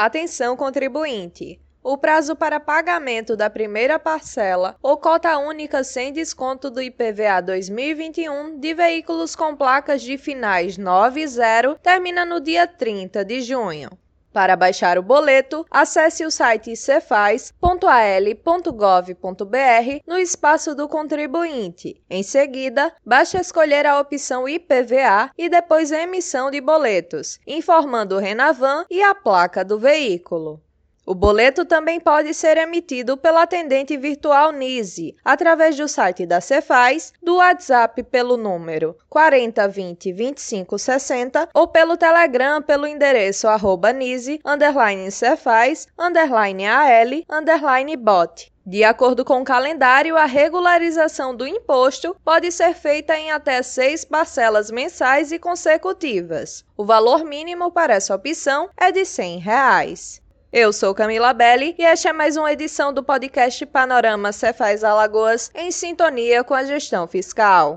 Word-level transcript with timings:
Atenção 0.00 0.56
contribuinte! 0.56 1.60
O 1.82 1.98
prazo 1.98 2.36
para 2.36 2.60
pagamento 2.60 3.36
da 3.36 3.50
primeira 3.50 3.98
parcela 3.98 4.76
ou 4.80 4.96
cota 4.96 5.36
única 5.38 5.82
sem 5.82 6.12
desconto 6.12 6.70
do 6.70 6.80
IPVA 6.80 7.40
2021 7.44 8.60
de 8.60 8.74
veículos 8.74 9.34
com 9.34 9.56
placas 9.56 10.00
de 10.00 10.16
finais 10.16 10.78
9 10.78 11.20
e 11.20 11.26
0 11.26 11.80
termina 11.82 12.24
no 12.24 12.38
dia 12.38 12.64
30 12.64 13.24
de 13.24 13.40
junho. 13.40 13.90
Para 14.38 14.54
baixar 14.54 14.96
o 14.98 15.02
boleto, 15.02 15.66
acesse 15.68 16.24
o 16.24 16.30
site 16.30 16.76
cefaz.al.gov.br 16.76 17.58
no 20.06 20.16
espaço 20.16 20.76
do 20.76 20.86
contribuinte. 20.86 22.00
Em 22.08 22.22
seguida, 22.22 22.94
basta 23.04 23.40
escolher 23.40 23.84
a 23.84 23.98
opção 23.98 24.48
IPVA 24.48 25.32
e 25.36 25.48
depois 25.48 25.90
emissão 25.90 26.52
de 26.52 26.60
boletos, 26.60 27.40
informando 27.48 28.14
o 28.14 28.20
Renavan 28.20 28.84
e 28.88 29.02
a 29.02 29.12
placa 29.12 29.64
do 29.64 29.76
veículo. 29.76 30.62
O 31.10 31.14
boleto 31.14 31.64
também 31.64 31.98
pode 31.98 32.34
ser 32.34 32.58
emitido 32.58 33.16
pelo 33.16 33.38
atendente 33.38 33.96
virtual 33.96 34.52
NISE, 34.52 35.16
através 35.24 35.74
do 35.74 35.88
site 35.88 36.26
da 36.26 36.38
Cefaz, 36.38 37.14
do 37.22 37.36
WhatsApp 37.36 38.02
pelo 38.02 38.36
número 38.36 38.94
4020 39.08 40.12
2560 40.12 41.48
ou 41.54 41.66
pelo 41.66 41.96
Telegram 41.96 42.60
pelo 42.60 42.86
endereço 42.86 43.48
arroba 43.48 43.90
nise, 43.90 44.38
underline 44.44 45.10
Cefaz, 45.10 45.86
underline 45.98 46.66
AL, 46.66 47.22
underline 47.30 47.96
bot. 47.96 48.52
De 48.66 48.84
acordo 48.84 49.24
com 49.24 49.40
o 49.40 49.44
calendário, 49.44 50.14
a 50.14 50.26
regularização 50.26 51.34
do 51.34 51.46
imposto 51.46 52.14
pode 52.22 52.52
ser 52.52 52.74
feita 52.74 53.16
em 53.16 53.30
até 53.30 53.62
seis 53.62 54.04
parcelas 54.04 54.70
mensais 54.70 55.32
e 55.32 55.38
consecutivas. 55.38 56.66
O 56.76 56.84
valor 56.84 57.24
mínimo 57.24 57.72
para 57.72 57.94
essa 57.94 58.14
opção 58.14 58.68
é 58.76 58.92
de 58.92 59.06
100 59.06 59.38
reais. 59.38 60.20
Eu 60.50 60.72
sou 60.72 60.94
Camila 60.94 61.34
Belli 61.34 61.74
e 61.78 61.84
esta 61.84 62.08
é 62.08 62.12
mais 62.12 62.34
uma 62.34 62.50
edição 62.50 62.90
do 62.90 63.04
podcast 63.04 63.66
Panorama 63.66 64.32
Cefaz 64.32 64.82
Alagoas 64.82 65.50
em 65.54 65.70
sintonia 65.70 66.42
com 66.42 66.54
a 66.54 66.64
gestão 66.64 67.06
fiscal. 67.06 67.76